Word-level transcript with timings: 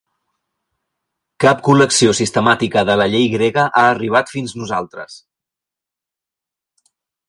Cap 1.45 1.61
col·lecció 1.67 2.15
sistemàtica 2.21 2.85
de 2.91 2.97
la 3.03 3.09
llei 3.13 3.29
grega 3.37 3.69
ha 3.69 3.87
arribat 3.93 4.35
fins 4.35 4.59
nosaltres. 4.63 5.23